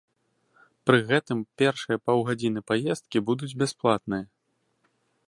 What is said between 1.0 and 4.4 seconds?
гэтым першыя паўгадзіны паездкі будуць бясплатныя.